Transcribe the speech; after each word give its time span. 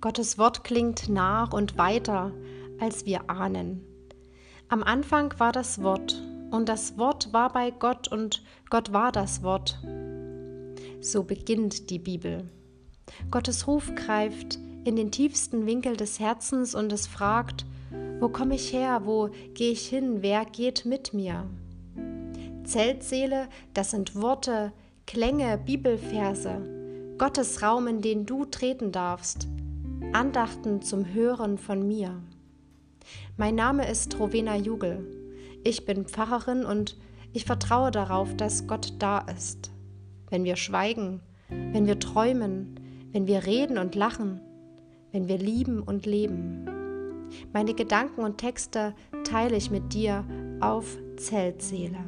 Gottes 0.00 0.38
Wort 0.38 0.64
klingt 0.64 1.10
nach 1.10 1.52
und 1.52 1.76
weiter, 1.76 2.32
als 2.78 3.04
wir 3.04 3.28
ahnen. 3.28 3.84
Am 4.68 4.82
Anfang 4.82 5.34
war 5.38 5.52
das 5.52 5.82
Wort, 5.82 6.22
und 6.50 6.70
das 6.70 6.96
Wort 6.96 7.34
war 7.34 7.52
bei 7.52 7.70
Gott, 7.70 8.08
und 8.08 8.42
Gott 8.70 8.94
war 8.94 9.12
das 9.12 9.42
Wort. 9.42 9.78
So 11.02 11.24
beginnt 11.24 11.90
die 11.90 11.98
Bibel. 11.98 12.48
Gottes 13.30 13.66
Ruf 13.66 13.94
greift 13.94 14.58
in 14.84 14.96
den 14.96 15.10
tiefsten 15.10 15.66
Winkel 15.66 15.98
des 15.98 16.18
Herzens 16.18 16.74
und 16.74 16.90
es 16.94 17.06
fragt, 17.06 17.66
wo 18.20 18.30
komme 18.30 18.54
ich 18.54 18.72
her, 18.72 19.02
wo 19.04 19.28
gehe 19.52 19.72
ich 19.72 19.86
hin, 19.86 20.22
wer 20.22 20.46
geht 20.46 20.86
mit 20.86 21.12
mir? 21.12 21.46
Zeltseele, 22.64 23.48
das 23.74 23.90
sind 23.90 24.14
Worte, 24.14 24.72
Klänge, 25.06 25.58
Bibelverse, 25.58 27.16
Gottes 27.18 27.60
Raum, 27.60 27.86
in 27.86 28.00
den 28.00 28.24
du 28.24 28.46
treten 28.46 28.92
darfst, 28.92 29.46
Andachten 30.12 30.82
zum 30.82 31.12
Hören 31.12 31.56
von 31.56 31.86
mir. 31.86 32.20
Mein 33.36 33.54
Name 33.54 33.88
ist 33.88 34.18
Rowena 34.18 34.56
Jugel. 34.56 35.06
Ich 35.62 35.86
bin 35.86 36.06
Pfarrerin 36.06 36.64
und 36.64 36.96
ich 37.32 37.44
vertraue 37.44 37.90
darauf, 37.90 38.34
dass 38.36 38.66
Gott 38.66 38.94
da 38.98 39.20
ist. 39.20 39.70
Wenn 40.28 40.44
wir 40.44 40.56
schweigen, 40.56 41.20
wenn 41.48 41.86
wir 41.86 41.98
träumen, 41.98 42.80
wenn 43.12 43.26
wir 43.26 43.46
reden 43.46 43.78
und 43.78 43.94
lachen, 43.94 44.40
wenn 45.12 45.28
wir 45.28 45.38
lieben 45.38 45.80
und 45.80 46.06
leben. 46.06 46.64
Meine 47.52 47.74
Gedanken 47.74 48.22
und 48.22 48.38
Texte 48.38 48.94
teile 49.24 49.56
ich 49.56 49.70
mit 49.70 49.94
dir 49.94 50.24
auf 50.60 50.98
Zeltseele. 51.16 52.04